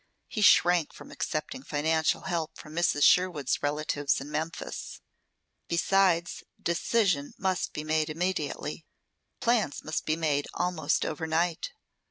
He 0.27 0.41
shrank 0.41 0.93
from 0.93 1.11
accepting 1.11 1.61
financial 1.61 2.21
help 2.21 2.57
from 2.57 2.73
Mrs. 2.75 3.03
Sherwood's 3.03 3.61
relatives 3.61 4.19
in 4.19 4.31
Memphis. 4.31 4.99
Besides, 5.67 6.43
decision 6.59 7.35
must 7.37 7.71
be 7.71 7.83
made 7.83 8.09
immediately. 8.09 8.87
Plans 9.41 9.83
must 9.83 10.07
be 10.07 10.15
made 10.15 10.47
almost 10.55 11.05
overnight. 11.05 11.73